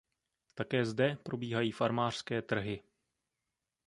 Také 0.55 0.85
zde 0.85 1.15
probíhají 1.23 1.71
farmářské 1.71 2.41
trhy. 2.41 2.83